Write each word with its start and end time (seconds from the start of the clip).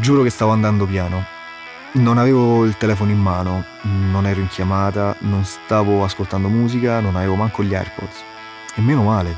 Giuro 0.00 0.22
che 0.22 0.30
stavo 0.30 0.52
andando 0.52 0.86
piano. 0.86 1.22
Non 1.92 2.16
avevo 2.16 2.64
il 2.64 2.78
telefono 2.78 3.10
in 3.10 3.18
mano, 3.18 3.62
non 3.82 4.26
ero 4.26 4.40
in 4.40 4.48
chiamata, 4.48 5.14
non 5.20 5.44
stavo 5.44 6.02
ascoltando 6.02 6.48
musica, 6.48 7.00
non 7.00 7.16
avevo 7.16 7.34
manco 7.34 7.62
gli 7.62 7.74
AirPods. 7.74 8.16
E 8.76 8.80
meno 8.80 9.02
male. 9.02 9.36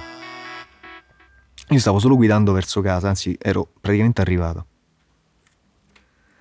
Io 1.71 1.79
stavo 1.81 1.99
solo 1.99 2.15
guidando 2.15 2.53
verso 2.53 2.81
casa, 2.81 3.09
anzi 3.09 3.37
ero 3.41 3.67
praticamente 3.81 4.21
arrivato. 4.21 4.67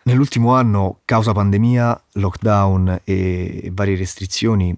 Nell'ultimo 0.03 0.53
anno, 0.53 0.99
causa 1.03 1.31
pandemia, 1.31 2.03
lockdown 2.13 3.01
e 3.03 3.71
varie 3.73 3.95
restrizioni, 3.95 4.69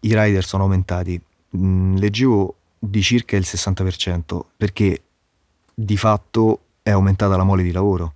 i 0.00 0.14
rider 0.14 0.44
sono 0.44 0.62
aumentati. 0.62 1.20
Mm, 1.56 1.96
leggevo 1.96 2.54
di 2.78 3.02
circa 3.02 3.36
il 3.36 3.44
60% 3.44 4.40
perché 4.56 5.02
di 5.74 5.96
fatto 5.96 6.60
è 6.82 6.90
aumentata 6.90 7.36
la 7.36 7.42
mole 7.42 7.64
di 7.64 7.72
lavoro. 7.72 8.14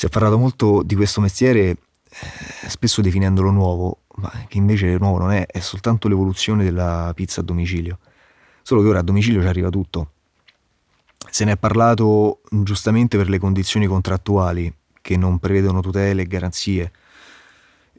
Si 0.00 0.06
è 0.06 0.08
parlato 0.08 0.38
molto 0.38 0.82
di 0.82 0.94
questo 0.94 1.20
mestiere, 1.20 1.60
eh, 1.68 1.76
spesso 2.68 3.02
definendolo 3.02 3.50
nuovo, 3.50 4.04
ma 4.14 4.32
che 4.48 4.56
invece 4.56 4.96
nuovo 4.96 5.18
non 5.18 5.30
è, 5.30 5.44
è 5.44 5.60
soltanto 5.60 6.08
l'evoluzione 6.08 6.64
della 6.64 7.12
pizza 7.14 7.42
a 7.42 7.44
domicilio. 7.44 7.98
Solo 8.62 8.80
che 8.80 8.88
ora 8.88 9.00
a 9.00 9.02
domicilio 9.02 9.42
ci 9.42 9.46
arriva 9.46 9.68
tutto. 9.68 10.12
Se 11.28 11.44
ne 11.44 11.52
è 11.52 11.56
parlato 11.58 12.40
giustamente 12.48 13.18
per 13.18 13.28
le 13.28 13.38
condizioni 13.38 13.86
contrattuali 13.86 14.74
che 15.02 15.18
non 15.18 15.38
prevedono 15.38 15.82
tutele 15.82 16.22
e 16.22 16.26
garanzie, 16.26 16.92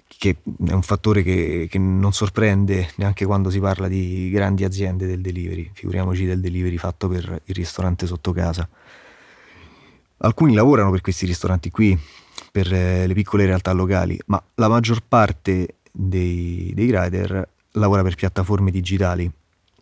che 0.08 0.38
è 0.66 0.72
un 0.72 0.82
fattore 0.82 1.22
che, 1.22 1.68
che, 1.70 1.78
non 1.78 2.14
sorprende 2.14 2.90
neanche 2.96 3.28
quando 3.28 3.52
si 3.52 3.60
parla 3.60 3.88
di 3.88 4.32
grandi 4.32 4.64
aziende 4.64 5.06
del 5.06 5.22
delivery, 5.22 5.70
figuriamoci 5.72 6.26
del 6.26 6.40
delivery 6.40 6.78
fatto 6.78 7.08
per 7.08 7.44
il 7.46 7.54
ristorante 7.54 8.08
sotto 8.08 8.32
casa. 8.32 8.68
Alcuni 10.24 10.54
lavorano 10.54 10.92
per 10.92 11.02
questi 11.02 11.26
ristoranti 11.26 11.70
qui, 11.70 11.98
per 12.52 12.72
eh, 12.72 13.08
le 13.08 13.14
piccole 13.14 13.46
realtà 13.46 13.72
locali, 13.72 14.20
ma 14.28 14.42
la 14.56 14.68
maggior 14.68 15.02
parte 15.08 15.78
dei, 15.92 16.72
dei 16.74 16.92
rider 16.92 17.50
lavora 17.72 18.04
per 18.04 18.16
piattaforme 18.16 18.72
digitali 18.72 19.32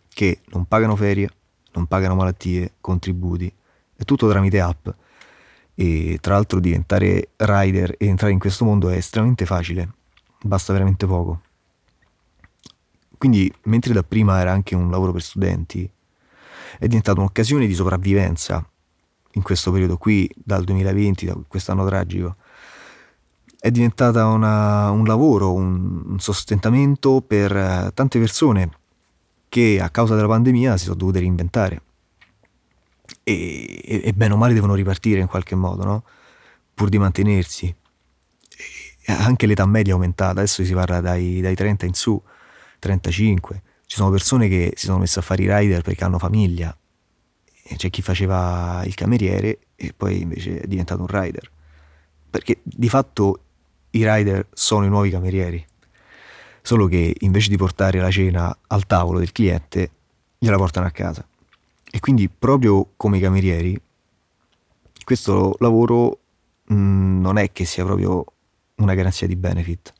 che 0.08 0.40
non 0.46 0.66
pagano 0.66 0.96
ferie, 0.96 1.28
non 1.72 1.86
pagano 1.86 2.14
malattie, 2.14 2.74
contributi, 2.80 3.52
è 3.96 4.04
tutto 4.04 4.28
tramite 4.28 4.60
app. 4.60 4.88
E 5.74 6.18
tra 6.20 6.34
l'altro 6.34 6.60
diventare 6.60 7.30
rider 7.36 7.94
e 7.96 8.06
entrare 8.06 8.32
in 8.32 8.38
questo 8.38 8.64
mondo 8.64 8.88
è 8.88 8.96
estremamente 8.96 9.46
facile 9.46 9.94
basta 10.42 10.72
veramente 10.72 11.06
poco. 11.06 11.42
Quindi, 13.18 13.52
mentre 13.64 13.92
dapprima 13.92 14.40
era 14.40 14.52
anche 14.52 14.74
un 14.74 14.90
lavoro 14.90 15.12
per 15.12 15.22
studenti, 15.22 15.90
è 16.78 16.86
diventata 16.86 17.20
un'occasione 17.20 17.66
di 17.66 17.74
sopravvivenza 17.74 18.66
in 19.32 19.42
questo 19.42 19.70
periodo 19.70 19.96
qui, 19.96 20.30
dal 20.34 20.64
2020, 20.64 21.26
da 21.26 21.38
quest'anno 21.46 21.86
tragico. 21.86 22.36
È 23.58 23.70
diventata 23.70 24.26
una, 24.26 24.90
un 24.90 25.04
lavoro, 25.04 25.52
un, 25.52 26.02
un 26.06 26.18
sostentamento 26.18 27.20
per 27.20 27.54
eh, 27.54 27.90
tante 27.94 28.18
persone 28.18 28.70
che 29.48 29.78
a 29.80 29.90
causa 29.90 30.14
della 30.14 30.28
pandemia 30.28 30.76
si 30.76 30.84
sono 30.84 30.96
dovute 30.96 31.18
reinventare. 31.18 31.82
E, 33.22 33.82
e, 33.84 34.00
e 34.04 34.12
bene 34.12 34.34
o 34.34 34.36
male 34.36 34.54
devono 34.54 34.74
ripartire 34.74 35.20
in 35.20 35.26
qualche 35.26 35.54
modo, 35.54 35.84
no? 35.84 36.04
Pur 36.74 36.88
di 36.88 36.98
mantenersi 36.98 37.74
anche 39.06 39.46
l'età 39.46 39.66
media 39.66 39.92
è 39.92 39.94
aumentata, 39.96 40.40
adesso 40.40 40.64
si 40.64 40.72
parla 40.72 41.00
dai, 41.00 41.40
dai 41.40 41.54
30 41.54 41.86
in 41.86 41.94
su, 41.94 42.20
35. 42.78 43.62
Ci 43.86 43.96
sono 43.96 44.10
persone 44.10 44.48
che 44.48 44.72
si 44.76 44.86
sono 44.86 44.98
messe 44.98 45.18
a 45.18 45.22
fare 45.22 45.42
i 45.42 45.52
rider 45.52 45.82
perché 45.82 46.04
hanno 46.04 46.18
famiglia. 46.18 46.76
C'è 47.76 47.90
chi 47.90 48.02
faceva 48.02 48.82
il 48.84 48.94
cameriere 48.94 49.58
e 49.76 49.92
poi 49.96 50.20
invece 50.20 50.60
è 50.60 50.66
diventato 50.66 51.00
un 51.00 51.06
rider. 51.06 51.50
Perché 52.30 52.60
di 52.62 52.88
fatto 52.88 53.40
i 53.90 54.08
rider 54.08 54.46
sono 54.52 54.84
i 54.84 54.88
nuovi 54.88 55.10
camerieri. 55.10 55.64
Solo 56.62 56.86
che 56.86 57.16
invece 57.20 57.48
di 57.48 57.56
portare 57.56 57.98
la 57.98 58.10
cena 58.10 58.56
al 58.68 58.86
tavolo 58.86 59.18
del 59.18 59.32
cliente, 59.32 59.90
gliela 60.38 60.56
portano 60.56 60.86
a 60.86 60.90
casa. 60.90 61.26
E 61.90 61.98
quindi 62.00 62.28
proprio 62.28 62.90
come 62.96 63.16
i 63.16 63.20
camerieri, 63.20 63.80
questo 65.04 65.56
lavoro 65.58 66.18
non 66.66 67.36
è 67.38 67.50
che 67.50 67.64
sia 67.64 67.84
proprio 67.84 68.24
una 68.76 68.94
garanzia 68.94 69.26
di 69.26 69.36
benefit. 69.36 69.92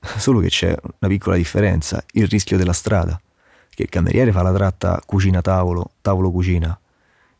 Solo 0.18 0.40
che 0.40 0.48
c'è 0.48 0.76
una 0.82 1.10
piccola 1.10 1.36
differenza, 1.36 2.04
il 2.12 2.26
rischio 2.26 2.58
della 2.58 2.72
strada, 2.72 3.20
che 3.70 3.84
il 3.84 3.88
cameriere 3.88 4.32
fa 4.32 4.42
la 4.42 4.52
tratta 4.52 5.00
cucina-tavolo, 5.04 5.92
tavolo-cucina, 6.02 6.78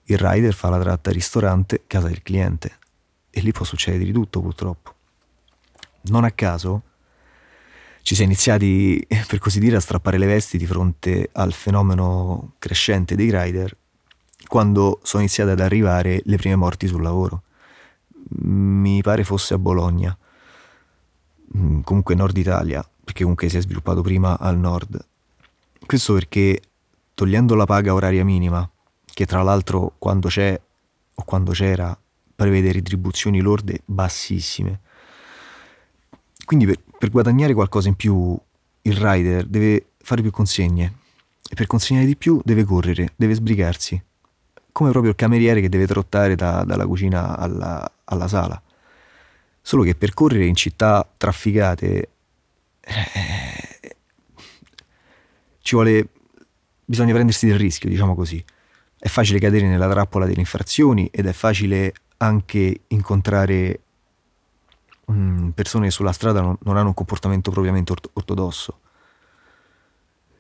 il 0.07 0.19
rider 0.19 0.55
fa 0.55 0.69
la 0.69 0.81
tratta 0.81 1.11
ristorante, 1.11 1.85
casa 1.87 2.09
del 2.09 2.23
cliente. 2.23 2.79
E 3.31 3.41
lì 3.41 3.53
può 3.53 3.65
succedere 3.65 4.05
di 4.05 4.13
tutto 4.13 4.41
purtroppo. 4.41 4.95
Non 6.03 6.25
a 6.25 6.31
caso 6.31 6.83
ci 8.03 8.15
si 8.15 8.23
è 8.23 8.25
iniziati, 8.25 9.05
per 9.27 9.39
così 9.39 9.61
dire, 9.61 9.77
a 9.77 9.81
strappare 9.81 10.19
le 10.19 10.27
vesti 10.27 10.59
di 10.59 10.67
fronte 10.67 11.29
al 11.33 11.53
fenomeno 11.53 12.55
crescente 12.59 13.15
dei 13.15 13.31
rider 13.31 13.77
quando 14.47 15.01
sono 15.03 15.23
iniziate 15.23 15.51
ad 15.51 15.61
arrivare 15.61 16.21
le 16.25 16.37
prime 16.37 16.57
morti 16.57 16.87
sul 16.87 17.03
lavoro. 17.03 17.43
Mi 18.29 19.03
pare 19.03 19.25
fosse 19.25 19.55
a 19.55 19.59
Bologna 19.59 20.17
Mm, 21.57 21.81
comunque 21.81 22.15
Nord 22.15 22.37
Italia, 22.37 22.87
perché 23.05 23.23
comunque 23.23 23.49
si 23.49 23.57
è 23.57 23.61
sviluppato 23.61 24.03
prima 24.03 24.39
al 24.39 24.59
nord. 24.59 25.05
Questo 25.87 26.13
perché 26.15 26.61
togliendo 27.15 27.55
la 27.55 27.65
paga 27.65 27.95
oraria 27.95 28.25
minima, 28.25 28.69
che 29.17 29.25
tra 29.25 29.43
l'altro 29.43 29.95
quando 29.97 30.29
c'è 30.29 30.61
o 31.15 31.25
quando 31.25 31.53
c'era 31.53 31.99
prevede 32.35 32.71
retribuzioni 32.71 33.41
lorde 33.41 33.81
bassissime. 33.87 34.81
Quindi 36.45 36.67
per, 36.67 36.83
per 36.99 37.09
guadagnare 37.09 37.55
qualcosa 37.55 37.89
in 37.89 37.95
più 37.95 38.39
il 38.83 38.95
rider 38.95 39.47
deve 39.47 39.87
fare 40.03 40.21
più 40.21 40.31
consegne 40.31 40.99
e 41.49 41.55
per 41.55 41.67
consegnare 41.67 42.07
di 42.07 42.15
più 42.15 42.43
deve 42.45 42.65
correre, 42.65 43.15
deve 43.17 43.33
sbrigarsi, 43.33 43.99
come 44.71 44.91
proprio 44.91 45.13
il 45.13 45.17
cameriere 45.17 45.63
che 45.63 45.71
deve 45.71 45.87
trottare 45.87 46.35
da, 46.35 46.63
dalla 46.65 46.87
cucina 46.87 47.39
alla, 47.39 47.91
alla 48.05 48.29
sala. 48.29 48.63
Solo 49.63 49.83
che 49.83 49.95
per 49.95 50.13
correre 50.13 50.45
in 50.45 50.57
città 50.57 51.09
trafficate 51.17 52.09
eh, 52.81 53.97
ci 55.63 55.75
vuole 55.75 56.07
bisogna 56.85 57.15
prendersi 57.15 57.47
del 57.47 57.59
rischio, 57.59 57.89
diciamo 57.89 58.15
così. 58.15 58.45
È 59.07 59.09
facile 59.09 59.39
cadere 59.39 59.69
nella 59.69 59.89
trappola 59.89 60.27
delle 60.27 60.41
infrazioni 60.41 61.09
ed 61.13 61.27
è 61.27 61.33
facile 61.33 61.95
anche 62.17 62.81
incontrare 62.89 63.81
um, 65.05 65.53
persone 65.55 65.85
che 65.85 65.93
sulla 65.93 66.11
strada 66.11 66.41
non, 66.41 66.57
non, 66.63 66.77
hanno 66.77 66.89
un 66.89 66.95
comportamento 66.95 67.53
propriamente 67.53 67.93
ort- 67.93 68.11
ortodosso. 68.15 68.81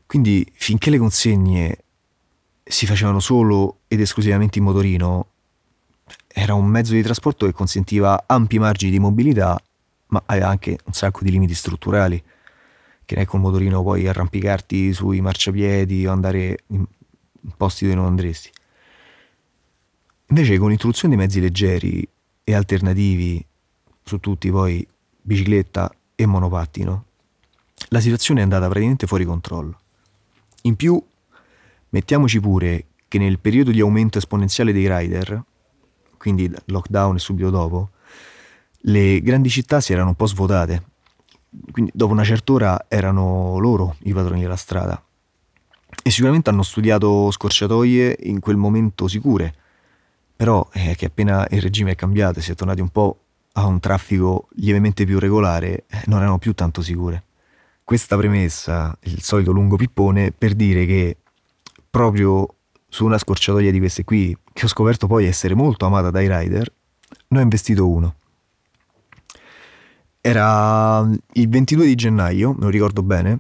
Quindi 0.04 0.44
finché 0.52 0.90
le 0.90 0.98
consegne 0.98 1.78
si 2.64 2.86
facevano 2.86 3.20
solo 3.20 3.82
ed 3.86 4.00
esclusivamente 4.00 4.58
in 4.58 4.64
motorino, 4.64 5.28
era 6.26 6.54
un 6.54 6.66
mezzo 6.66 6.92
di 6.92 7.02
trasporto 7.02 7.46
che 7.46 7.52
consentiva 7.52 8.24
ampi 8.26 8.58
margini 8.58 8.90
di 8.90 8.98
mobilità, 8.98 9.56
ma 10.08 10.20
aveva 10.26 10.48
anche 10.48 10.76
un 10.86 10.92
sacco 10.92 11.20
di 11.22 11.30
limiti 11.30 11.54
strutturali, 11.54 12.20
che 13.04 13.14
non 13.14 13.22
è 13.22 13.26
col 13.28 13.38
motorino 13.38 13.80
puoi 13.82 14.08
arrampicarti 14.08 14.92
sui 14.92 15.20
marciapiedi 15.20 16.04
o 16.04 16.10
andare 16.10 16.64
in 16.66 16.84
posti 17.56 17.84
dove 17.84 17.94
non 17.94 18.06
andresti. 18.06 18.54
Invece 20.28 20.58
con 20.58 20.70
l'introduzione 20.70 21.14
di 21.14 21.20
mezzi 21.20 21.40
leggeri 21.40 22.06
e 22.42 22.54
alternativi, 22.54 23.44
su 24.02 24.18
tutti 24.18 24.50
poi 24.50 24.86
bicicletta 25.20 25.92
e 26.14 26.26
monopattino, 26.26 27.04
la 27.88 28.00
situazione 28.00 28.40
è 28.40 28.42
andata 28.42 28.66
praticamente 28.66 29.06
fuori 29.06 29.24
controllo. 29.24 29.78
In 30.62 30.74
più, 30.74 31.00
mettiamoci 31.90 32.40
pure 32.40 32.86
che 33.06 33.18
nel 33.18 33.38
periodo 33.38 33.70
di 33.70 33.80
aumento 33.80 34.18
esponenziale 34.18 34.72
dei 34.72 34.88
rider, 34.88 35.44
quindi 36.16 36.52
lockdown 36.64 37.16
e 37.16 37.18
subito 37.20 37.50
dopo, 37.50 37.90
le 38.88 39.20
grandi 39.20 39.48
città 39.48 39.80
si 39.80 39.92
erano 39.92 40.08
un 40.08 40.14
po' 40.16 40.26
svuotate. 40.26 40.82
Quindi 41.70 41.92
dopo 41.94 42.12
una 42.12 42.24
certa 42.24 42.52
ora 42.52 42.84
erano 42.88 43.58
loro 43.58 43.96
i 44.00 44.12
padroni 44.12 44.40
della 44.40 44.56
strada. 44.56 45.00
E 46.02 46.10
sicuramente 46.10 46.50
hanno 46.50 46.62
studiato 46.62 47.30
scorciatoie 47.30 48.16
in 48.24 48.40
quel 48.40 48.56
momento 48.56 49.06
sicure. 49.06 49.54
Però 50.36 50.68
eh, 50.72 50.94
che 50.96 51.06
appena 51.06 51.46
il 51.50 51.62
regime 51.62 51.92
è 51.92 51.94
cambiato 51.94 52.38
e 52.38 52.42
si 52.42 52.52
è 52.52 52.54
tornati 52.54 52.80
un 52.80 52.90
po' 52.90 53.20
a 53.52 53.64
un 53.64 53.80
traffico 53.80 54.48
lievemente 54.56 55.04
più 55.06 55.18
regolare, 55.18 55.84
eh, 55.88 56.02
non 56.06 56.20
erano 56.20 56.38
più 56.38 56.52
tanto 56.52 56.82
sicure. 56.82 57.24
Questa 57.82 58.16
premessa, 58.16 58.96
il 59.04 59.22
solito 59.22 59.52
lungo 59.52 59.76
pippone, 59.76 60.32
per 60.32 60.54
dire 60.54 60.84
che 60.84 61.16
proprio 61.88 62.46
su 62.88 63.04
una 63.04 63.18
scorciatoia 63.18 63.70
di 63.70 63.78
queste 63.78 64.04
qui, 64.04 64.36
che 64.52 64.64
ho 64.64 64.68
scoperto 64.68 65.06
poi 65.06 65.26
essere 65.26 65.54
molto 65.54 65.86
amata 65.86 66.10
dai 66.10 66.28
rider, 66.28 66.70
ne 67.28 67.38
ho 67.38 67.42
investito 67.42 67.88
uno. 67.88 68.14
Era 70.20 71.08
il 71.34 71.48
22 71.48 71.86
di 71.86 71.94
gennaio, 71.94 72.52
me 72.52 72.64
lo 72.64 72.68
ricordo 72.68 73.02
bene, 73.02 73.38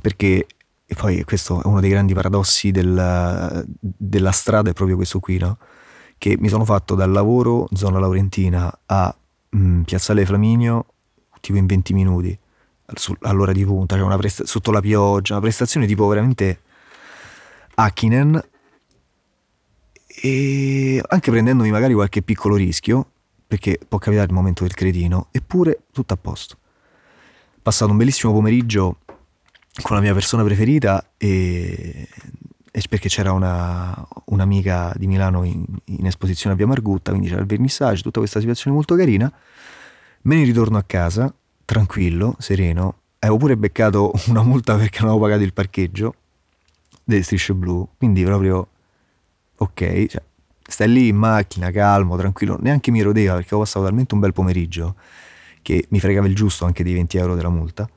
perché, 0.00 0.46
e 0.84 0.94
poi 0.94 1.24
questo 1.24 1.62
è 1.62 1.66
uno 1.66 1.80
dei 1.80 1.90
grandi 1.90 2.14
paradossi 2.14 2.70
del, 2.70 3.66
della 3.80 4.30
strada, 4.32 4.70
è 4.70 4.74
proprio 4.74 4.96
questo 4.96 5.18
qui, 5.18 5.38
no? 5.38 5.58
Che 6.18 6.36
mi 6.38 6.48
sono 6.48 6.64
fatto 6.64 6.94
dal 6.94 7.10
lavoro, 7.10 7.68
zona 7.72 7.98
laurentina, 7.98 8.80
a 8.86 9.16
mh, 9.50 9.58
mm, 9.58 9.82
Piazzale 9.82 10.26
Flaminio, 10.26 10.86
tipo 11.40 11.56
in 11.56 11.66
20 11.66 11.92
minuti, 11.94 12.38
all'ora 13.20 13.52
di 13.52 13.64
punta, 13.64 13.96
cioè 13.96 14.16
presta- 14.16 14.44
sotto 14.44 14.70
la 14.70 14.80
pioggia, 14.80 15.34
una 15.34 15.42
prestazione 15.42 15.86
tipo 15.86 16.06
veramente 16.08 16.60
Hakkinen, 17.74 18.42
e 20.20 21.00
anche 21.06 21.30
prendendomi 21.30 21.70
magari 21.70 21.94
qualche 21.94 22.22
piccolo 22.22 22.56
rischio, 22.56 23.10
perché 23.46 23.78
può 23.86 23.98
capitare 23.98 24.26
il 24.26 24.34
momento 24.34 24.64
del 24.64 24.74
cretino, 24.74 25.28
eppure 25.30 25.84
tutto 25.92 26.12
a 26.14 26.16
posto. 26.16 26.58
Passato 27.62 27.90
un 27.90 27.96
bellissimo 27.96 28.32
pomeriggio 28.32 28.98
con 29.82 29.96
la 29.96 30.02
mia 30.02 30.12
persona 30.12 30.42
preferita 30.42 31.12
e 31.16 32.08
perché 32.86 33.08
c'era 33.08 33.32
una, 33.32 34.06
un'amica 34.26 34.92
di 34.96 35.06
Milano 35.06 35.42
in, 35.44 35.64
in, 35.86 36.06
esposizione 36.06 36.54
a 36.54 36.56
Via 36.56 36.66
Margutta, 36.66 37.10
quindi 37.10 37.28
c'era 37.28 37.40
il 37.40 37.46
vernissage, 37.46 38.02
tutta 38.02 38.20
questa 38.20 38.40
situazione 38.40 38.76
molto 38.76 38.94
carina. 38.94 39.32
Me 40.22 40.36
ne 40.36 40.44
ritorno 40.44 40.76
a 40.76 40.82
casa, 40.82 41.32
tranquillo, 41.64 42.36
sereno. 42.38 43.00
Avevo 43.20 43.38
pure 43.38 43.56
beccato 43.56 44.12
una 44.28 44.42
multa 44.42 44.76
perché 44.76 45.00
non 45.00 45.10
avevo 45.10 45.24
pagato 45.24 45.42
il 45.42 45.52
parcheggio 45.52 46.14
delle 47.02 47.22
strisce 47.22 47.54
blu, 47.54 47.88
quindi 47.96 48.22
proprio 48.22 48.68
ok, 49.56 50.06
cioè, 50.06 50.22
stai 50.62 50.88
lì 50.88 51.08
in 51.08 51.16
macchina, 51.16 51.70
calmo, 51.70 52.16
tranquillo, 52.16 52.58
neanche 52.60 52.90
mi 52.90 53.00
rodeva 53.00 53.34
perché 53.34 53.54
ho 53.54 53.58
passato 53.58 53.86
talmente 53.86 54.14
un 54.14 54.20
bel 54.20 54.32
pomeriggio 54.32 54.94
che 55.62 55.86
mi 55.88 56.00
fregava 56.00 56.26
il 56.26 56.34
giusto 56.34 56.64
anche 56.64 56.82
dei 56.82 56.92
20 56.92 57.16
euro 57.16 57.34
della 57.34 57.48
multa. 57.48 57.88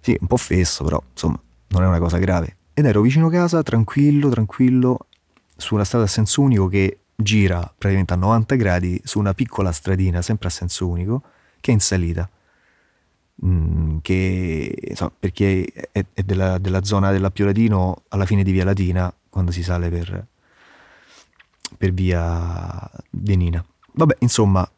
Sì, 0.00 0.16
un 0.20 0.26
po' 0.26 0.36
fesso, 0.36 0.84
però 0.84 1.00
insomma, 1.12 1.40
non 1.68 1.82
è 1.84 1.86
una 1.86 1.98
cosa 1.98 2.18
grave. 2.18 2.56
Ed 2.74 2.86
ero 2.86 3.00
vicino 3.02 3.28
casa, 3.28 3.62
tranquillo, 3.62 4.30
tranquillo, 4.30 5.06
su 5.56 5.74
una 5.74 5.84
strada 5.84 6.04
a 6.04 6.08
senso 6.08 6.40
unico 6.40 6.68
che 6.68 6.98
gira 7.14 7.60
praticamente 7.60 8.14
a 8.14 8.16
90 8.16 8.54
gradi 8.56 9.00
su 9.04 9.18
una 9.18 9.34
piccola 9.34 9.72
stradina, 9.72 10.22
sempre 10.22 10.48
a 10.48 10.50
senso 10.50 10.88
unico, 10.88 11.22
che 11.60 11.70
è 11.70 11.74
in 11.74 11.80
salita. 11.80 12.28
Mm, 13.44 13.98
che 14.02 14.74
insomma, 14.88 15.12
perché 15.18 15.64
è, 15.92 16.04
è 16.12 16.22
della, 16.22 16.58
della, 16.58 16.84
zona 16.84 17.10
dell'Appio 17.10 17.50
alla 18.08 18.26
fine 18.26 18.42
di 18.42 18.52
Via 18.52 18.64
Latina, 18.64 19.12
quando 19.28 19.50
si 19.50 19.62
sale 19.62 19.88
per, 19.88 20.26
per 21.76 21.92
via 21.92 22.90
Denina. 23.10 23.64
Vabbè, 23.94 24.16
insomma, 24.20 24.68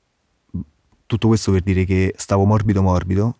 tutto 1.06 1.28
questo 1.28 1.52
per 1.52 1.62
dire 1.62 1.84
che 1.84 2.14
stavo 2.16 2.44
morbido 2.44 2.82
morbido, 2.82 3.36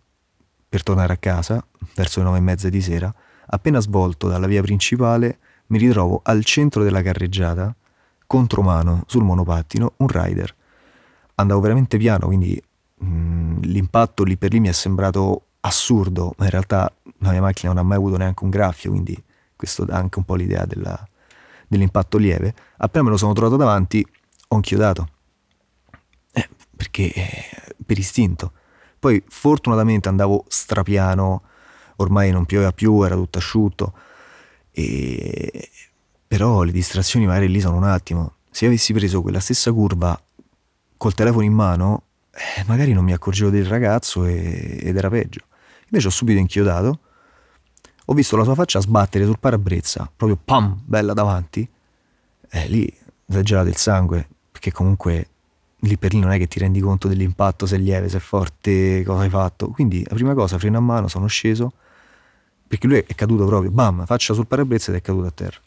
per 0.69 0.83
tornare 0.83 1.13
a 1.13 1.17
casa, 1.17 1.65
verso 1.95 2.19
le 2.19 2.25
nove 2.25 2.37
e 2.37 2.41
mezza 2.41 2.69
di 2.69 2.81
sera, 2.81 3.13
appena 3.47 3.79
svolto 3.79 4.27
dalla 4.27 4.47
via 4.47 4.61
principale, 4.61 5.39
mi 5.67 5.77
ritrovo 5.77 6.21
al 6.23 6.43
centro 6.43 6.83
della 6.83 7.01
carreggiata, 7.01 7.75
contromano, 8.27 9.03
sul 9.07 9.23
monopattino, 9.23 9.93
un 9.97 10.07
rider. 10.07 10.55
Andavo 11.35 11.59
veramente 11.59 11.97
piano, 11.97 12.27
quindi 12.27 12.61
mh, 12.97 13.05
mm, 13.05 13.61
l'impatto 13.63 14.23
lì 14.23 14.37
per 14.37 14.51
lì 14.51 14.59
mi 14.59 14.69
è 14.69 14.73
sembrato 14.73 15.47
assurdo, 15.61 16.33
ma 16.37 16.45
in 16.45 16.51
realtà 16.51 16.91
la 17.19 17.31
mia 17.31 17.41
macchina 17.41 17.73
non 17.73 17.83
ha 17.83 17.87
mai 17.87 17.97
avuto 17.97 18.17
neanche 18.17 18.43
un 18.43 18.49
graffio, 18.49 18.91
quindi 18.91 19.21
questo 19.55 19.83
dà 19.85 19.97
anche 19.97 20.19
un 20.19 20.25
po' 20.25 20.35
l'idea 20.35 20.65
della, 20.65 21.07
dell'impatto 21.67 22.17
lieve. 22.17 22.53
Appena 22.77 23.05
me 23.05 23.09
lo 23.09 23.17
sono 23.17 23.33
trovato 23.33 23.55
davanti, 23.57 24.05
ho 24.49 24.55
inchiodato. 24.55 25.09
Eh, 26.31 26.49
perché 26.75 27.11
eh, 27.13 27.75
per 27.85 27.97
istinto. 27.97 28.51
Poi 28.99 29.23
fortunatamente 29.27 30.09
andavo 30.09 30.45
strapiano, 30.47 31.43
ormai 31.97 32.31
non 32.31 32.45
pioveva 32.45 32.71
più, 32.71 33.01
era 33.03 33.15
tutto 33.15 33.37
asciutto. 33.37 33.93
E... 34.71 35.69
Però 36.27 36.63
le 36.63 36.71
distrazioni 36.71 37.25
magari 37.25 37.49
lì 37.49 37.59
sono 37.59 37.77
un 37.77 37.83
attimo. 37.83 38.35
Se 38.49 38.65
avessi 38.65 38.93
preso 38.93 39.21
quella 39.21 39.39
stessa 39.39 39.71
curva 39.71 40.19
col 40.97 41.13
telefono 41.13 41.43
in 41.43 41.53
mano, 41.53 42.03
eh, 42.31 42.63
magari 42.65 42.93
non 42.93 43.03
mi 43.03 43.13
accorgevo 43.13 43.49
del 43.49 43.65
ragazzo 43.65 44.25
e... 44.25 44.79
ed 44.81 44.95
era 44.95 45.09
peggio. 45.09 45.41
Invece 45.85 46.07
ho 46.07 46.11
subito 46.11 46.39
inchiodato, 46.39 46.99
ho 48.05 48.13
visto 48.13 48.35
la 48.35 48.43
sua 48.43 48.55
faccia 48.55 48.79
sbattere 48.79 49.25
sul 49.25 49.39
parabrezza, 49.39 50.09
proprio 50.15 50.39
pam, 50.43 50.81
bella 50.83 51.13
davanti. 51.13 51.67
E 52.49 52.67
lì 52.67 52.91
si 53.27 53.37
è 53.37 53.41
gelato 53.41 53.69
il 53.69 53.77
sangue, 53.77 54.27
perché 54.51 54.71
comunque 54.71 55.29
lì 55.79 55.97
per 55.97 56.13
lì 56.13 56.19
non 56.19 56.31
è 56.31 56.37
che 56.37 56.47
ti 56.47 56.59
rendi 56.59 56.79
conto 56.79 57.07
dell'impatto, 57.07 57.65
se 57.65 57.75
è 57.75 57.79
lieve, 57.79 58.09
se 58.09 58.17
è 58.17 58.19
forte, 58.19 59.03
cosa 59.03 59.21
hai 59.21 59.29
fatto. 59.29 59.69
Quindi 59.69 60.03
la 60.07 60.15
prima 60.15 60.33
cosa, 60.33 60.57
freno 60.57 60.77
a 60.77 60.81
mano, 60.81 61.07
sono 61.07 61.27
sceso, 61.27 61.73
perché 62.77 62.87
lui 62.87 63.03
è 63.05 63.15
caduto 63.15 63.45
proprio, 63.45 63.71
bam, 63.71 64.05
faccia 64.05 64.33
sul 64.33 64.47
parabrezza 64.47 64.91
ed 64.91 64.97
è 64.97 65.01
caduto 65.01 65.27
a 65.27 65.31
terra. 65.31 65.57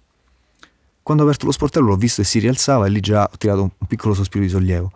Quando 1.03 1.23
ho 1.23 1.27
aperto 1.27 1.47
lo 1.47 1.53
sportello 1.53 1.87
l'ho 1.87 1.97
visto 1.97 2.21
e 2.21 2.25
si 2.25 2.39
rialzava 2.39 2.87
e 2.87 2.91
lì 2.91 3.01
già 3.01 3.29
ho 3.33 3.37
tirato 3.39 3.63
un 3.63 3.87
piccolo 3.87 4.13
sospiro 4.13 4.45
di 4.45 4.51
sollievo. 4.51 4.93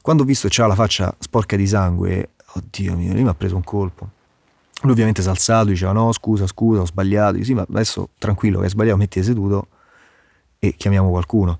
Quando 0.00 0.22
ho 0.22 0.26
visto 0.26 0.48
che 0.48 0.54
c'era 0.54 0.68
la 0.68 0.74
faccia 0.74 1.14
sporca 1.18 1.56
di 1.56 1.66
sangue, 1.66 2.30
oddio 2.54 2.96
mio, 2.96 3.12
lì 3.12 3.22
mi 3.22 3.28
ha 3.28 3.34
preso 3.34 3.56
un 3.56 3.64
colpo. 3.64 4.08
Lui 4.82 4.92
ovviamente 4.92 5.20
si 5.20 5.28
è 5.28 5.30
alzato, 5.30 5.66
diceva 5.66 5.92
no 5.92 6.12
scusa, 6.12 6.46
scusa, 6.46 6.80
ho 6.80 6.86
sbagliato. 6.86 7.36
Io, 7.36 7.44
sì, 7.44 7.52
ma 7.52 7.66
adesso 7.68 8.08
tranquillo 8.18 8.58
che 8.58 8.64
hai 8.64 8.70
sbagliato, 8.70 8.96
metti 8.96 9.22
seduto 9.22 9.68
e 10.58 10.74
chiamiamo 10.74 11.10
qualcuno 11.10 11.58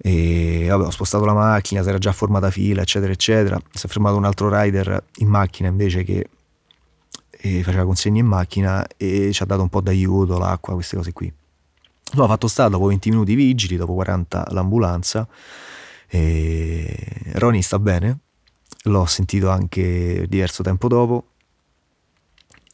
e 0.00 0.66
vabbè, 0.68 0.86
ho 0.86 0.90
spostato 0.90 1.24
la 1.24 1.34
macchina, 1.34 1.82
si 1.82 1.88
era 1.88 1.98
già 1.98 2.12
formata 2.12 2.50
fila, 2.50 2.82
eccetera, 2.82 3.12
eccetera. 3.12 3.60
Si 3.72 3.86
è 3.86 3.88
fermato 3.88 4.16
un 4.16 4.24
altro 4.24 4.48
rider 4.48 5.04
in 5.16 5.28
macchina 5.28 5.68
invece 5.68 6.04
che 6.04 6.28
faceva 7.62 7.84
consegne 7.84 8.20
in 8.20 8.26
macchina 8.26 8.86
e 8.96 9.30
ci 9.32 9.42
ha 9.42 9.46
dato 9.46 9.62
un 9.62 9.68
po' 9.68 9.80
d'aiuto, 9.80 10.38
l'acqua, 10.38 10.74
queste 10.74 10.96
cose 10.96 11.12
qui. 11.12 11.32
L'ho 12.12 12.26
fatto 12.26 12.48
stare 12.48 12.70
dopo 12.70 12.86
20 12.86 13.10
minuti 13.10 13.34
vigili, 13.34 13.76
dopo 13.76 13.94
40 13.94 14.48
l'ambulanza. 14.50 15.26
E 16.10 16.96
Ronnie 17.34 17.62
sta 17.62 17.78
bene, 17.78 18.18
l'ho 18.84 19.06
sentito 19.06 19.50
anche 19.50 20.26
diverso 20.28 20.62
tempo 20.62 20.88
dopo 20.88 21.24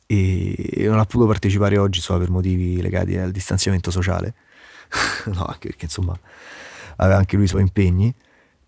e 0.06 0.84
non 0.86 0.98
ha 0.98 1.04
potuto 1.04 1.26
partecipare 1.26 1.78
oggi 1.78 2.00
solo 2.00 2.20
per 2.20 2.30
motivi 2.30 2.80
legati 2.80 3.16
al 3.16 3.30
distanziamento 3.30 3.90
sociale. 3.90 4.34
no, 5.26 5.44
anche 5.44 5.68
perché 5.68 5.86
insomma 5.86 6.16
aveva 6.96 7.18
anche 7.18 7.36
lui 7.36 7.46
i 7.46 7.48
suoi 7.48 7.62
impegni, 7.62 8.14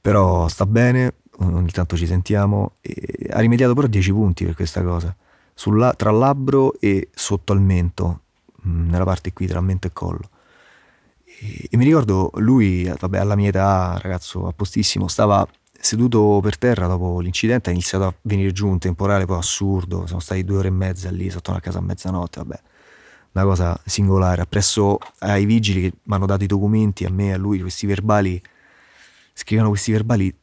però 0.01 0.49
sta 0.49 0.67
bene, 0.67 1.15
ogni 1.39 1.71
tanto 1.71 1.97
ci 1.97 2.07
sentiamo, 2.07 2.77
ha 3.31 3.41
rimediato 3.41 3.75
però 3.75 3.87
10 3.87 4.11
punti 4.13 4.45
per 4.45 4.55
questa 4.55 4.83
cosa, 4.83 5.15
Sulla, 5.59 5.95
tra 5.95 6.11
labbro 6.11 6.75
e 6.79 7.09
sotto 7.15 7.53
al 7.53 7.63
mento, 7.63 8.21
mm, 8.67 8.91
nella 8.91 9.05
parte 9.05 9.33
qui 9.33 9.47
tra 9.47 9.61
mento 9.63 9.87
e 9.87 9.93
collo. 9.93 10.29
E, 11.25 11.69
e 11.71 11.77
mi 11.77 11.85
ricordo 11.85 12.31
lui, 12.35 12.85
vabbè, 12.85 13.19
alla 13.19 13.37
mia 13.37 13.49
età, 13.49 13.99
ragazzo 14.01 14.47
appostissimo, 14.47 15.09
stava 15.09 15.47
seduto 15.73 16.41
per 16.43 16.59
terra 16.59 16.87
dopo 16.87 17.21
l'incidente, 17.21 17.71
ha 17.71 17.73
iniziato 17.73 18.05
a 18.05 18.15
venire 18.23 18.53
giù 18.53 18.69
un 18.69 18.79
temporale 18.79 19.25
poi 19.25 19.39
assurdo, 19.39 20.07
sono 20.07 20.21
stati 20.21 20.45
due 20.45 20.59
ore 20.59 20.69
e 20.69 20.73
mezza 20.73 21.11
lì, 21.11 21.31
sotto 21.31 21.51
una 21.51 21.61
casa 21.61 21.79
a 21.79 21.83
mezzanotte, 21.83 22.41
vabbè 22.41 22.61
una 23.37 23.45
cosa 23.45 23.81
singolare. 23.85 24.43
Appresso 24.43 24.99
ai 25.19 25.45
vigili 25.45 25.83
che 25.83 25.93
mi 26.03 26.15
hanno 26.15 26.27
dato 26.27 26.45
i 26.45 26.47
documenti, 26.47 27.05
a 27.05 27.11
me 27.11 27.35
a 27.35 27.37
lui, 27.37 27.61
questi 27.61 27.87
verbali, 27.87 28.41
scrivono 29.35 29.69
questi 29.69 29.93
verbali 29.93 30.35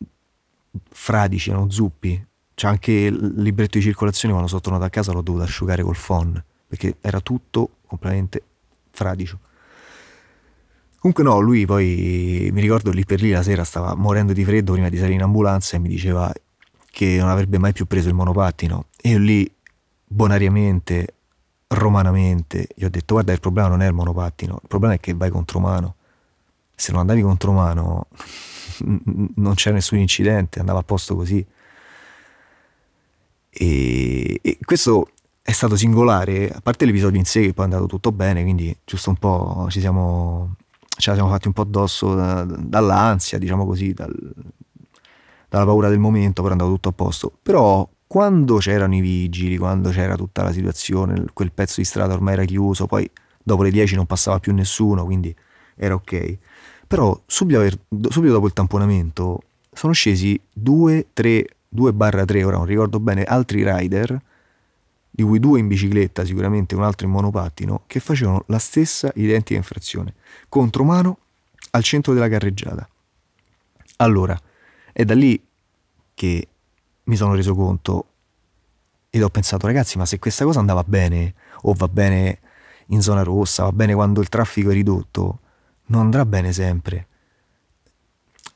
fradici, 0.90 1.50
erano 1.50 1.70
zuppi. 1.70 2.24
C'è 2.64 2.70
anche 2.70 2.94
il 2.94 3.34
libretto 3.36 3.78
di 3.78 3.84
circolazione 3.84 4.32
quando 4.32 4.48
sono 4.48 4.62
tornato 4.62 4.86
a 4.86 4.90
casa 4.90 5.12
l'ho 5.12 5.22
dovuto 5.22 5.44
asciugare 5.44 5.84
col 5.84 5.98
phon, 5.98 6.42
perché 6.66 6.96
era 7.02 7.20
tutto 7.20 7.72
completamente 7.86 8.42
fradicio. 8.90 9.38
Comunque 10.98 11.26
no, 11.26 11.42
lui 11.42 11.66
poi 11.66 12.50
mi 12.54 12.62
ricordo 12.62 12.92
lì 12.92 13.04
per 13.04 13.20
lì 13.20 13.32
la 13.32 13.44
sera 13.44 13.66
stava 13.66 13.96
morendo 13.96 14.32
di 14.32 14.46
freddo 14.46 14.72
prima 14.72 14.88
di 14.88 14.96
salire 14.96 15.16
in 15.16 15.24
ambulanza 15.24 15.76
e 15.76 15.80
mi 15.80 15.90
diceva 15.90 16.32
che 16.90 17.18
non 17.20 17.28
avrebbe 17.28 17.58
mai 17.58 17.74
più 17.74 17.86
preso 17.86 18.08
il 18.08 18.16
monopattino. 18.16 18.86
E 18.96 19.10
io 19.10 19.20
lì 19.20 19.54
bonariamente 20.06 21.16
romanamente, 21.68 22.70
gli 22.74 22.86
ho 22.86 22.90
detto 22.90 23.16
guarda 23.16 23.34
il 23.34 23.42
problema 23.42 23.68
non 23.68 23.82
è 23.82 23.88
il 23.88 23.94
monopattino, 23.94 24.60
il 24.62 24.70
problema 24.70 24.94
è 24.94 25.02
che 25.02 25.14
vai 25.14 25.32
contro 25.32 25.60
mano. 25.60 25.96
Se 26.74 26.94
non 26.94 27.02
andavi 27.02 27.24
contro 27.24 27.52
mano 27.52 28.08
non 29.36 29.54
c'era 29.56 29.76
nessun 29.76 29.98
incidente, 29.98 30.60
andava 30.62 30.80
a 30.80 30.84
posto 30.84 31.14
così. 31.14 31.46
E, 33.54 34.40
e, 34.42 34.58
questo 34.64 35.10
è 35.42 35.52
stato 35.52 35.76
singolare, 35.76 36.50
a 36.50 36.62
parte 36.62 36.86
l'episodio 36.86 37.20
in 37.20 37.26
sé 37.26 37.42
che 37.42 37.54
poi 37.54 37.66
è 37.66 37.68
andato 37.68 37.88
tutto 37.88 38.12
bene, 38.12 38.42
quindi 38.44 38.76
giusto 38.86 39.10
un 39.10 39.18
po' 39.18 39.68
ci 39.70 39.80
siamo, 39.80 40.56
ce 40.98 41.10
la 41.10 41.16
siamo 41.16 41.30
fatti 41.30 41.48
un 41.48 41.54
po' 41.54 41.62
addosso 41.64 42.16
da, 42.16 42.44
dall'ansia, 42.44 43.38
diciamo 43.38 43.66
così, 43.66 43.94
dal, 43.94 44.14
dalla 45.50 45.66
paura 45.66 45.90
del 45.90 46.00
momento, 46.00 46.42
però 46.42 46.56
è 46.56 46.58
andato 46.58 46.72
tutto 46.72 46.90
a 46.90 46.94
posto. 46.94 47.32
Però 47.44 47.88
quando 48.08 48.58
c'erano 48.58 48.96
i 48.96 49.02
vigili, 49.02 49.58
quando 49.58 49.90
c'era 49.90 50.16
tutta 50.16 50.44
la 50.44 50.52
situazione, 50.52 51.26
quel 51.34 51.52
pezzo 51.52 51.76
di 51.82 51.86
strada 51.86 52.14
ormai 52.14 52.34
era 52.34 52.46
chiuso, 52.46 52.86
poi 52.86 53.10
dopo 53.44 53.64
le 53.64 53.72
10 53.72 53.96
non 53.96 54.06
passava 54.06 54.40
più 54.40 54.54
nessuno, 54.54 55.04
quindi 55.04 55.36
era 55.76 55.94
ok. 55.94 56.38
Però 56.88 57.20
subito, 57.26 57.60
subito 58.10 58.34
dopo 58.34 58.46
il 58.46 58.54
tamponamento 58.54 59.42
sono 59.72 59.94
scesi 59.94 60.40
2, 60.54 61.08
3, 61.14 61.46
2 61.74 61.94
barra 61.94 62.24
3, 62.24 62.44
ora 62.44 62.58
non 62.58 62.66
ricordo 62.66 63.00
bene, 63.00 63.24
altri 63.24 63.64
rider, 63.66 64.22
di 65.10 65.24
cui 65.24 65.40
due 65.40 65.60
in 65.60 65.68
bicicletta, 65.68 66.24
sicuramente 66.24 66.76
un 66.76 66.84
altro 66.84 67.08
in 67.08 67.14
monopattino, 67.14 67.84
che 67.88 68.00
facevano 68.00 68.44
la 68.48 68.60
stessa 68.60 69.12
identica 69.16 69.58
infrazione, 69.58 70.14
contromano 70.50 71.18
al 71.72 71.84
centro 71.84 72.14
della 72.14 72.30
carreggiata. 72.30 72.88
Allora, 73.98 74.40
è 74.92 75.04
da 75.04 75.16
lì 75.16 75.44
che 76.14 76.48
mi 77.06 77.16
sono 77.16 77.34
reso 77.34 77.56
conto 77.56 78.08
ed 79.10 79.24
ho 79.24 79.30
pensato, 79.30 79.66
ragazzi, 79.66 79.98
ma 79.98 80.06
se 80.06 80.20
questa 80.20 80.46
cosa 80.46 80.60
andava 80.60 80.84
bene, 80.84 81.34
o 81.62 81.74
va 81.74 81.88
bene 81.88 82.40
in 82.88 83.02
zona 83.02 83.24
rossa, 83.24 83.64
va 83.64 83.72
bene 83.72 83.94
quando 83.94 84.22
il 84.22 84.30
traffico 84.30 84.70
è 84.70 84.74
ridotto, 84.74 85.40
non 85.88 86.02
andrà 86.02 86.26
bene 86.26 86.52
sempre. 86.54 87.08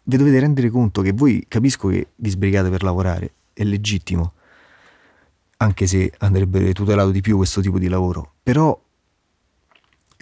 Vi 0.07 0.15
dovete 0.15 0.39
rendere 0.39 0.69
conto 0.69 1.01
che 1.01 1.11
voi 1.11 1.43
capisco 1.47 1.89
che 1.89 2.07
vi 2.15 2.29
sbrigate 2.29 2.69
per 2.69 2.83
lavorare, 2.83 3.31
è 3.53 3.63
legittimo, 3.63 4.33
anche 5.57 5.87
se 5.87 6.13
andrebbe 6.19 6.71
tutelato 6.73 7.11
di 7.11 7.21
più 7.21 7.35
questo 7.35 7.59
tipo 7.59 7.77
di 7.77 7.89
lavoro, 7.89 8.35
però 8.41 8.79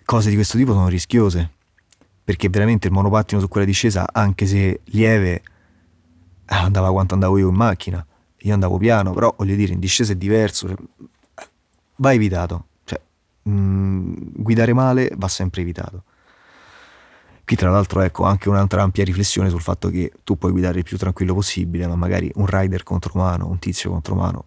cose 0.03 0.29
di 0.29 0.35
questo 0.35 0.57
tipo 0.57 0.73
sono 0.73 0.87
rischiose, 0.87 1.51
perché 2.23 2.49
veramente 2.49 2.87
il 2.87 2.93
monopattino 2.93 3.39
su 3.39 3.47
quella 3.47 3.65
discesa, 3.65 4.07
anche 4.11 4.47
se 4.47 4.81
lieve, 4.85 5.43
andava 6.45 6.91
quanto 6.91 7.13
andavo 7.13 7.37
io 7.37 7.49
in 7.49 7.55
macchina 7.55 8.05
io 8.45 8.53
andavo 8.53 8.77
piano, 8.77 9.13
però 9.13 9.33
voglio 9.37 9.55
dire, 9.55 9.73
in 9.73 9.79
discesa 9.79 10.13
è 10.13 10.15
diverso, 10.15 10.67
cioè, 10.67 10.77
va 11.97 12.13
evitato, 12.13 12.67
cioè, 12.83 13.01
mh, 13.43 13.51
mm, 13.51 14.13
guidare 14.35 14.73
male 14.73 15.11
va 15.15 15.27
sempre 15.27 15.61
evitato. 15.61 16.03
Qui 17.45 17.55
tra 17.55 17.69
l'altro 17.69 18.01
ecco 18.01 18.23
anche 18.23 18.49
un'altra 18.49 18.81
ampia 18.81 19.03
riflessione 19.03 19.49
sul 19.49 19.61
fatto 19.61 19.89
che 19.89 20.11
tu 20.23 20.35
puoi 20.35 20.51
guidare 20.51 20.79
il 20.79 20.83
più 20.83 20.97
tranquillo 20.97 21.35
possibile, 21.35 21.85
ma 21.85 21.95
magari 21.95 22.31
un 22.35 22.47
rider 22.47 22.81
contro 22.81 23.11
mano, 23.15 23.47
un 23.47 23.59
tizio 23.59 23.91
contro 23.91 24.15
mano, 24.15 24.45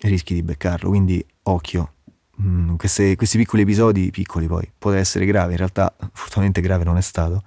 rischi 0.00 0.32
di 0.32 0.42
beccarlo, 0.42 0.88
quindi 0.88 1.24
occhio. 1.42 1.92
Mm, 2.40 2.76
queste, 2.76 3.14
questi 3.14 3.36
piccoli 3.36 3.62
episodi, 3.62 4.10
piccoli 4.10 4.46
poi, 4.46 4.68
può 4.76 4.90
essere 4.92 5.26
grave, 5.26 5.52
in 5.52 5.58
realtà 5.58 5.94
fortunatamente 5.98 6.62
grave 6.62 6.82
non 6.82 6.96
è 6.96 7.02
stato, 7.02 7.44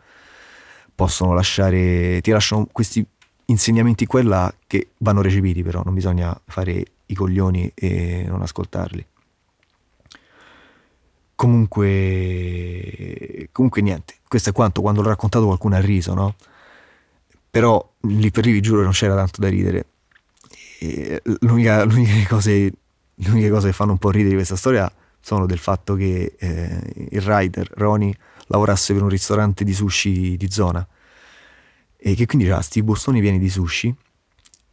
possono 0.93 1.33
lasciare, 1.33 2.21
ti 2.21 2.29
lasciano 2.29 2.67
questi 2.71 3.05
insegnamenti 3.45 4.05
qua 4.05 4.19
e 4.19 4.23
là 4.23 4.53
che 4.67 4.89
vanno 4.99 5.21
recepiti 5.21 5.63
però, 5.63 5.81
non 5.83 5.95
bisogna 5.95 6.39
fare 6.45 6.85
i 7.07 7.15
coglioni 7.15 7.71
e 7.73 8.25
non 8.27 8.43
ascoltarli. 8.43 9.05
Comunque, 11.37 11.89
comunque 13.51 13.83
niente, 13.83 14.15
questo 14.27 14.49
è 14.49 14.53
quanto, 14.53 14.81
quando 14.81 15.03
l'ho 15.03 15.09
raccontato 15.09 15.45
qualcuno 15.45 15.75
ha 15.75 15.79
riso, 15.79 16.15
no? 16.15 16.35
Però 17.51 17.93
lì 18.01 18.31
per 18.31 18.43
lì 18.43 18.53
vi 18.53 18.59
giuro 18.59 18.81
non 18.81 18.91
c'era 18.91 19.13
tanto 19.13 19.39
da 19.39 19.47
ridere. 19.47 19.85
L'unica, 21.41 21.83
l'unica, 21.83 22.27
cose, 22.27 22.71
l'unica 23.13 23.51
cosa 23.51 23.67
che 23.67 23.73
fanno 23.73 23.91
un 23.91 23.99
po' 23.99 24.09
ridere 24.09 24.29
di 24.29 24.35
questa 24.35 24.55
storia 24.55 24.91
sono 25.19 25.45
del 25.45 25.59
fatto 25.59 25.93
che 25.93 26.33
eh, 26.39 27.07
il 27.11 27.21
rider, 27.21 27.69
Ronnie, 27.75 28.17
lavorasse 28.47 28.93
per 28.93 29.03
un 29.03 29.09
ristorante 29.09 29.63
di 29.63 29.73
sushi 29.73 30.37
di 30.37 30.49
zona 30.49 30.87
e 31.97 32.15
che 32.15 32.25
quindi 32.25 32.45
aveva 32.45 32.61
questi 32.61 32.81
bustoni 32.81 33.21
pieni 33.21 33.37
di 33.37 33.49
sushi 33.49 33.95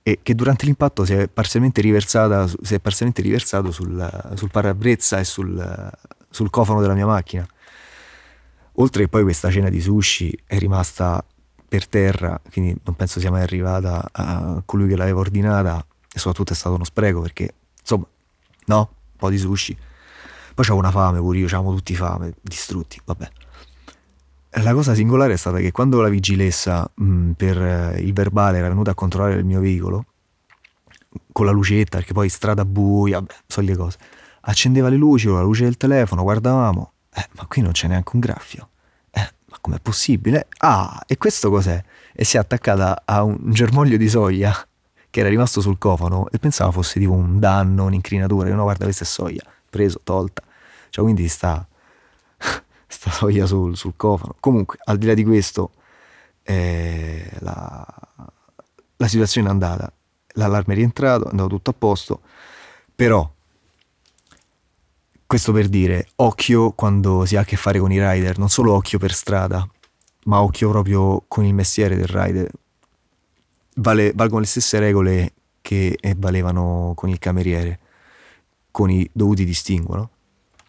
e 0.03 0.21
che 0.23 0.35
durante 0.35 0.65
l'impatto 0.65 1.05
si 1.05 1.13
è 1.13 1.29
parzialmente, 1.29 1.83
riversata, 1.83 2.47
si 2.47 2.75
è 2.75 2.81
parzialmente 2.81 3.21
riversato 3.21 3.71
sul, 3.71 4.33
sul 4.35 4.51
parabrezza 4.51 5.19
e 5.19 5.25
sul, 5.25 5.93
sul 6.35 6.51
cofano 6.51 6.81
della 6.81 6.95
mia 6.95 7.07
macchina. 7.07 7.47
Oltre 8.79 9.05
che 9.05 9.09
poi 9.09 9.23
questa 9.23 9.53
cena 9.53 9.69
di 9.69 9.81
sushi 9.81 10.37
è 10.45 10.59
rimasta 10.59 11.25
per 11.69 11.87
terra, 11.87 12.41
quindi 12.51 12.77
non 12.83 12.97
penso 12.97 13.21
sia 13.21 13.31
mai 13.31 13.43
arrivata 13.43 14.09
a 14.11 14.61
colui 14.67 14.89
che 14.89 14.97
l'aveva 14.97 15.21
ordinata 15.21 15.87
e 16.13 16.19
soprattutto 16.19 16.53
è 16.53 16.57
stato 16.57 16.75
uno 16.75 16.83
spreco 16.83 17.21
perché 17.21 17.55
insomma, 17.81 18.05
no, 18.67 18.79
un 18.79 19.17
po' 19.17 19.31
di 19.31 19.39
sushi. 19.39 19.77
Poi 20.55 20.65
c'avevo 20.65 20.79
una 20.81 20.91
fame 20.91 21.21
pure 21.21 21.39
io, 21.39 21.47
c'avevamo 21.47 21.75
tutti 21.77 21.95
fame, 21.95 22.35
distrutti, 22.41 23.01
vabbè. 23.05 23.31
La 24.63 24.73
cosa 24.73 24.95
singolare 24.95 25.35
è 25.35 25.37
stata 25.37 25.59
che 25.59 25.71
quando 25.71 26.01
la 26.01 26.09
vigilessa 26.09 26.89
mh, 26.93 27.05
mm, 27.05 27.31
per 27.33 27.63
eh, 27.63 28.01
il 28.01 28.13
verbale 28.13 28.59
era 28.59 28.69
venuta 28.69 28.91
a 28.91 28.95
controllare 28.95 29.35
il 29.35 29.45
mio 29.45 29.61
veicolo, 29.61 30.05
con 31.31 31.47
la 31.47 31.53
lucetta, 31.53 31.99
perché 31.99 32.13
poi 32.13 32.29
strada 32.29 32.65
buia, 32.65 33.19
vabbè, 33.21 33.35
solite 33.47 33.77
cose, 33.77 33.99
accendeva 34.45 34.89
le 34.89 34.97
luci 34.97 35.27
con 35.27 35.37
la 35.37 35.43
luce 35.43 35.65
del 35.65 35.77
telefono, 35.77 36.23
guardavamo, 36.23 36.93
eh, 37.15 37.29
ma 37.33 37.47
qui 37.47 37.63
non 37.63 37.73
c'è 37.73 37.89
neanche 37.89 38.11
un 38.15 38.21
graffio. 38.21 38.69
Eh, 39.11 39.33
ma 39.47 39.57
com'è 39.61 39.79
possibile? 39.81 40.49
Ah, 40.59 41.03
e 41.07 41.17
questo 41.17 41.51
cos'è? 41.51 41.83
E 42.13 42.25
si 42.25 42.37
è 42.37 42.41
attaccata 42.41 43.03
a 43.05 43.23
un 43.23 43.39
germoglio 43.53 43.97
di 43.97 44.09
soia 44.09 44.55
che 45.11 45.21
era 45.21 45.29
rimasto 45.29 45.61
sul 45.61 45.79
cofano 45.79 46.29
e 46.31 46.39
pensava 46.39 46.73
fosse 46.73 46.99
tipo 46.99 47.13
un 47.13 47.39
danno, 47.39 47.85
un'incrinatura. 47.85 48.49
Io 48.49 48.57
no, 48.57 48.65
guarda, 48.65 48.85
questa 48.85 49.05
è 49.05 49.07
soia, 49.07 49.43
preso, 49.71 50.01
tolta. 50.03 50.43
Cioè, 50.91 51.05
quindi 51.05 51.29
sta 51.29 51.67
sta 52.87 53.11
soia 53.11 53.47
sul, 53.47 53.77
sul, 53.77 53.95
cofano. 53.97 54.35
Comunque, 54.41 54.79
al 54.85 54.99
di 54.99 55.07
là 55.07 55.15
di 55.15 55.25
questo, 55.25 55.73
eh, 56.43 57.31
la, 57.39 57.87
la, 58.97 59.09
situazione 59.09 59.49
è 59.49 59.51
andata. 59.51 59.93
L'allarme 60.37 60.75
è 60.75 60.77
rientrato, 60.77 61.27
è 61.27 61.31
andato 61.31 61.49
tutto 61.49 61.71
a 61.71 61.75
posto, 61.75 62.21
però 62.95 63.34
questo 65.27 65.53
per 65.53 65.69
dire, 65.69 66.09
occhio 66.17 66.73
quando 66.73 67.25
si 67.25 67.37
ha 67.37 67.41
a 67.41 67.45
che 67.45 67.57
fare 67.57 67.79
con 67.79 67.91
i 67.91 67.99
rider, 67.99 68.39
non 68.39 68.49
solo 68.49 68.75
occhio 68.75 68.99
per 68.99 69.13
strada, 69.13 69.69
ma 70.25 70.43
occhio 70.43 70.71
proprio 70.71 71.25
con 71.27 71.45
il 71.45 71.55
mestiere 71.55 71.97
del 71.97 72.07
rider. 72.07 72.51
Vale, 73.77 74.13
valgono 74.15 74.41
le 74.41 74.47
stesse 74.47 74.79
regole 74.79 75.33
che 75.61 75.99
valevano 76.17 76.93
con 76.95 77.09
il 77.09 77.19
cameriere, 77.19 77.79
con 78.71 78.91
i 78.91 79.09
dovuti 79.13 79.45
distinguo. 79.45 80.11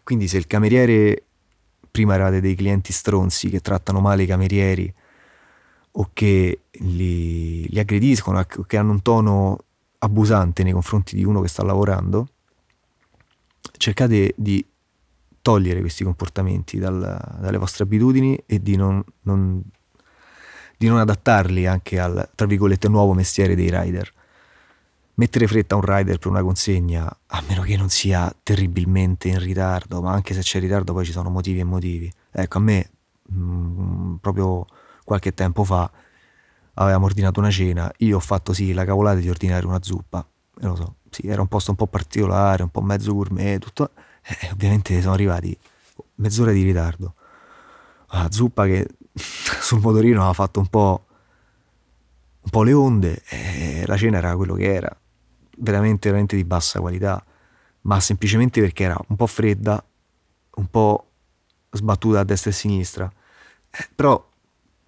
Quindi 0.04 0.28
se 0.28 0.38
il 0.38 0.48
cameriere 0.48 1.24
prima 1.92 2.16
eravate 2.16 2.42
dei 2.42 2.56
clienti 2.56 2.92
stronzi 2.92 3.50
che 3.50 3.62
trattano 3.62 4.00
male 4.00 4.24
i 4.24 4.28
camerieri 4.28 4.94
o 5.92 6.10
che 6.14 6.60
li, 6.72 7.68
li 7.70 7.80
aggrediscono, 7.80 8.44
che 8.44 8.78
hanno 8.78 8.92
un 8.92 9.02
tono 9.02 9.58
abusante 10.00 10.64
nei 10.64 10.74
confronti 10.74 11.16
di 11.16 11.24
uno 11.24 11.42
che 11.42 11.48
sta 11.48 11.64
lavorando, 11.64 12.28
cercate 13.78 14.34
di 14.38 14.66
togliere 15.42 15.80
questi 15.80 16.04
comportamenti 16.04 16.80
dal, 16.80 17.38
dalle 17.40 17.58
vostre 17.58 17.84
abitudini 17.84 18.42
e 18.46 18.62
di 18.62 18.76
non, 18.76 19.04
non, 19.22 19.62
di 20.78 20.88
non 20.88 20.98
adattarli 20.98 21.68
anche 21.68 22.00
al, 22.00 22.30
tra 22.34 22.48
virgolette, 22.48 22.88
nuovo 22.88 23.14
mestiere 23.14 23.56
dei 23.56 23.70
rider 23.70 24.14
mettere 25.16 25.48
fretta 25.48 25.76
a 25.76 25.78
un 25.78 25.84
rider 25.86 26.18
per 26.18 26.28
una 26.28 26.42
consegna, 26.42 27.06
a 27.28 27.44
meno 27.48 27.62
che 27.62 27.78
non 27.78 27.90
sia 27.90 28.34
terribilmente 28.44 29.28
in 29.28 29.40
ritardo, 29.40 30.02
ma 30.02 30.12
anche 30.12 30.34
se 30.34 30.42
c'è 30.42 30.60
ritardo 30.60 30.94
poi 30.94 31.06
ci 31.06 31.12
sono 31.12 31.30
motivi 31.30 31.60
e 31.60 31.64
motivi. 31.64 32.12
Ecco, 32.32 32.58
a 32.58 32.62
me 32.62 32.90
mh, 33.28 33.40
mm, 33.40 34.16
proprio 34.16 34.66
qualche 35.04 35.34
tempo 35.34 35.64
fa 35.64 35.90
avevamo 36.76 37.06
ordinato 37.06 37.40
una 37.40 37.50
cena, 37.50 37.92
io 37.98 38.18
ho 38.18 38.22
fatto 38.22 38.52
sì 38.54 38.74
la 38.74 38.84
cavolata 38.84 39.20
di 39.20 39.30
ordinare 39.30 39.66
una 39.66 39.82
zuppa, 39.82 40.26
e 40.60 40.66
lo 40.66 40.76
so, 40.76 40.96
sì, 41.16 41.28
era 41.28 41.42
un 41.42 41.48
posto 41.48 41.72
un 41.72 41.78
po' 41.78 41.88
particolare, 41.88 42.64
un 42.64 42.70
po' 42.70 42.82
mezzo 42.82 43.14
gourmet, 43.14 43.60
tutto, 43.60 43.92
e 44.22 44.50
ovviamente 44.52 45.00
sono 45.02 45.14
arrivati 45.14 45.58
mezz'ora 46.16 46.52
di 46.52 46.64
ritardo. 46.64 47.14
La 48.10 48.30
zuppa 48.32 48.66
che 48.66 48.88
sul 49.14 49.80
motorino 49.80 50.20
aveva 50.20 50.34
fatto 50.34 50.60
un 50.60 50.68
po', 50.68 51.06
un 52.42 52.50
po' 52.50 52.64
le 52.64 52.74
onde, 52.74 53.24
e 53.30 53.84
la 53.86 53.98
cena 53.98 54.18
era 54.18 54.36
quello 54.36 54.56
che 54.56 54.74
era 54.74 54.96
veramente, 55.58 56.10
veramente 56.10 56.36
di 56.36 56.44
bassa 56.44 56.80
qualità, 56.80 57.24
ma 57.82 58.00
semplicemente 58.00 58.60
perché 58.60 58.84
era 58.84 58.98
un 59.08 59.16
po' 59.16 59.28
fredda, 59.28 59.84
un 60.56 60.68
po' 60.68 61.12
sbattuta 61.72 62.20
a 62.20 62.24
destra 62.24 62.50
e 62.50 62.54
a 62.54 62.58
sinistra. 62.58 63.12
Eh, 63.72 63.88
però 63.96 64.34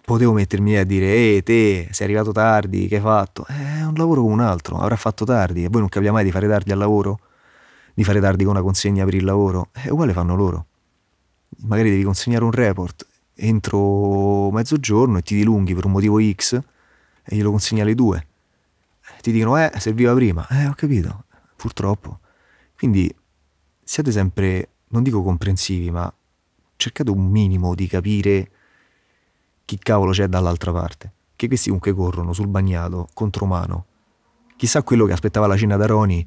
potevo 0.08 0.32
mettermi 0.32 0.74
a 0.78 0.84
dire, 0.84 1.12
ehi 1.12 1.42
te, 1.42 1.88
sei 1.90 2.06
arrivato 2.06 2.32
tardi, 2.32 2.88
che 2.88 2.96
hai 2.96 3.02
fatto? 3.02 3.44
Eh, 3.46 3.80
è 3.80 3.84
un 3.84 3.92
lavoro 3.94 4.22
come 4.22 4.32
un 4.32 4.40
altro, 4.40 4.78
avrà 4.78 4.96
fatto 4.96 5.26
tardi 5.26 5.64
e 5.64 5.68
voi 5.68 5.80
non 5.80 5.90
capiamo 5.90 6.16
mai 6.16 6.24
di 6.24 6.30
fare 6.30 6.48
tardi 6.48 6.72
al 6.72 6.78
lavoro? 6.78 7.20
Di 7.92 8.04
fare 8.04 8.18
tardi 8.18 8.44
con 8.44 8.54
una 8.54 8.62
consegna 8.62 9.04
per 9.04 9.14
il 9.14 9.24
lavoro? 9.24 9.68
È 9.70 9.86
eh, 9.86 9.90
uguale 9.90 10.14
fanno 10.14 10.34
loro. 10.34 10.66
Magari 11.64 11.90
devi 11.90 12.04
consegnare 12.04 12.44
un 12.44 12.52
report 12.52 13.06
entro 13.34 14.50
mezzogiorno 14.50 15.18
e 15.18 15.22
ti 15.22 15.36
dilunghi 15.36 15.74
per 15.74 15.84
un 15.84 15.92
motivo 15.92 16.18
X 16.20 16.58
e 17.22 17.36
glielo 17.36 17.50
consegni 17.50 17.82
alle 17.82 17.94
due 17.94 18.26
ti 19.20 19.32
dicono 19.32 19.58
eh 19.58 19.70
serviva 19.78 20.14
prima, 20.14 20.46
eh 20.48 20.66
ho 20.66 20.74
capito, 20.74 21.24
purtroppo. 21.56 22.20
Quindi 22.76 23.12
siate 23.82 24.12
sempre, 24.12 24.70
non 24.88 25.02
dico 25.02 25.22
comprensivi, 25.22 25.90
ma 25.90 26.12
cercate 26.76 27.10
un 27.10 27.26
minimo 27.26 27.74
di 27.74 27.86
capire 27.86 28.50
chi 29.68 29.78
cavolo 29.78 30.12
c'è 30.12 30.28
dall'altra 30.28 30.72
parte. 30.72 31.12
Che 31.36 31.46
questi 31.46 31.66
comunque 31.66 31.92
corrono 31.92 32.32
sul 32.32 32.46
bagnato, 32.46 33.06
contromano. 33.12 33.84
Chissà 34.56 34.82
quello 34.82 35.04
che 35.04 35.12
aspettava 35.12 35.46
la 35.46 35.58
cena 35.58 35.76
da 35.76 35.84
Roni, 35.84 36.26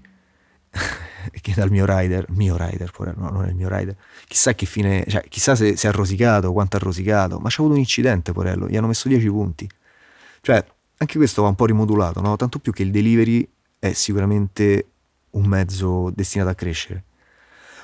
che 1.42 1.54
dal 1.56 1.72
mio 1.72 1.86
rider, 1.88 2.28
mio 2.30 2.56
rider, 2.56 2.92
no, 3.18 3.30
non 3.32 3.46
è 3.46 3.48
il 3.48 3.56
mio 3.56 3.68
rider, 3.68 3.96
chissà 4.28 4.54
che 4.54 4.68
fine, 4.68 5.04
cioè, 5.08 5.24
chissà 5.28 5.56
se 5.56 5.76
si 5.76 5.88
è 5.88 5.92
rosicato, 5.92 6.54
quanto 6.54 6.76
ha 6.76 6.80
rosicato, 6.80 7.40
ma 7.40 7.50
c'è 7.50 7.56
avuto 7.62 7.74
un 7.74 7.80
incidente, 7.80 8.32
porello, 8.32 8.70
gli 8.70 8.78
hanno 8.78 8.86
messo 8.86 9.08
10 9.08 9.28
punti. 9.30 9.68
Cioè, 10.42 10.64
anche 10.98 11.18
questo 11.18 11.42
va 11.42 11.48
un 11.48 11.56
po' 11.56 11.66
rimodulato, 11.66 12.22
no? 12.22 12.36
tanto 12.36 12.60
più 12.60 12.72
che 12.72 12.84
il 12.84 12.92
delivery 12.92 13.50
è 13.80 13.92
sicuramente 13.94 14.86
un 15.32 15.48
mezzo 15.48 16.12
destinato 16.14 16.52
a 16.52 16.56
crescere. 16.56 17.06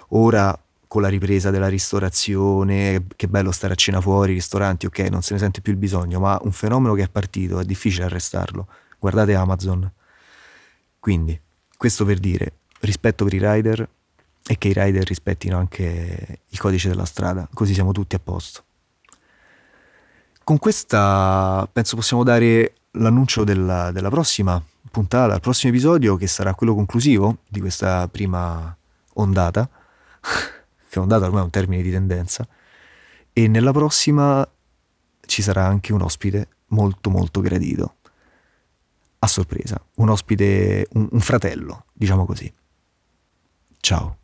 Ora 0.10 0.58
con 0.88 1.02
la 1.02 1.10
ripresa 1.10 1.52
della 1.52 1.68
ristorazione, 1.68 3.06
che 3.16 3.28
bello 3.28 3.52
stare 3.52 3.74
a 3.74 3.76
cena 3.76 4.02
fuori, 4.02 4.34
ristoranti, 4.34 4.86
ok, 4.86 5.00
non 5.10 5.22
se 5.22 5.34
ne 5.34 5.40
sente 5.40 5.62
più 5.62 5.74
il 5.74 5.78
bisogno, 5.78 6.20
ma 6.20 6.40
un 6.44 6.52
fenomeno 6.52 6.94
che 6.94 7.04
è 7.04 7.10
partito, 7.10 7.60
è 7.60 7.66
difficile 7.66 8.06
arrestarlo. 8.06 8.68
Guardate 9.00 9.36
Amazon. 9.36 9.92
Quindi, 11.00 11.40
questo 11.78 12.06
per 12.06 12.20
dire, 12.20 12.54
rispetto 12.82 13.24
per 13.24 13.34
i 13.34 13.40
rider 13.40 13.90
e 14.48 14.58
che 14.58 14.70
i 14.70 14.74
rider 14.74 15.06
rispettino 15.06 15.58
anche 15.58 16.40
il 16.48 16.60
codice 16.60 16.90
della 16.90 17.06
strada, 17.06 17.48
così 17.54 17.74
siamo 17.74 17.92
tutti 17.92 18.16
a 18.16 18.20
posto. 18.20 18.64
Con 20.44 20.60
questa 20.60 21.68
penso 21.72 21.98
possiamo 21.98 22.24
dare 22.24 22.76
l'annuncio 22.92 23.44
della, 23.44 23.92
della 23.92 24.10
prossima 24.10 24.62
puntata, 24.90 25.36
il 25.36 25.42
prossimo 25.42 25.74
episodio 25.74 26.16
che 26.16 26.28
sarà 26.28 26.56
quello 26.56 26.74
conclusivo 26.74 27.40
di 27.48 27.60
questa 27.60 28.08
prima 28.08 28.76
ondata, 29.16 29.70
che 30.98 31.04
ondata 31.04 31.26
ormai 31.26 31.42
è 31.42 31.44
un 31.44 31.50
termine 31.50 31.82
di 31.82 31.92
tendenza, 31.92 32.48
e 33.32 33.48
nella 33.48 33.72
prossima 33.72 34.48
ci 35.26 35.42
sarà 35.42 35.66
anche 35.66 35.94
un 35.94 36.02
ospite 36.02 36.48
molto 36.68 37.10
molto 37.10 37.42
gradito. 37.42 37.96
A 39.20 39.28
sorpresa, 39.28 39.82
un 39.96 40.10
ospite, 40.10 40.88
un, 40.94 41.08
un 41.12 41.20
fratello, 41.20 41.86
diciamo 41.94 42.26
così. 42.26 42.52
Ciao. 43.80 44.18